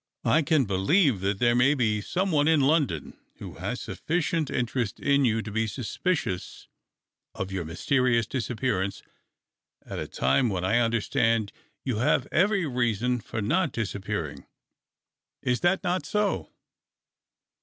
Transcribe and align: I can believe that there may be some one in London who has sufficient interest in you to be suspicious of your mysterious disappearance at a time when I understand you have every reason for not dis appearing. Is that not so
I 0.25 0.41
can 0.41 0.65
believe 0.65 1.19
that 1.19 1.37
there 1.37 1.53
may 1.53 1.75
be 1.75 2.01
some 2.01 2.31
one 2.31 2.47
in 2.47 2.59
London 2.61 3.19
who 3.35 3.59
has 3.59 3.79
sufficient 3.81 4.49
interest 4.49 4.99
in 4.99 5.25
you 5.25 5.43
to 5.43 5.51
be 5.51 5.67
suspicious 5.67 6.67
of 7.35 7.51
your 7.51 7.63
mysterious 7.65 8.25
disappearance 8.25 9.03
at 9.85 9.99
a 9.99 10.07
time 10.07 10.49
when 10.49 10.65
I 10.65 10.79
understand 10.79 11.51
you 11.85 11.97
have 11.97 12.27
every 12.31 12.65
reason 12.65 13.19
for 13.19 13.43
not 13.43 13.73
dis 13.73 13.93
appearing. 13.93 14.47
Is 15.43 15.59
that 15.59 15.83
not 15.83 16.07
so 16.07 16.49